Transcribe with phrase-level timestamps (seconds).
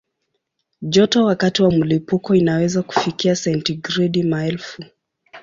[0.81, 4.83] Joto wakati wa mlipuko inaweza kufikia sentigredi maelfu.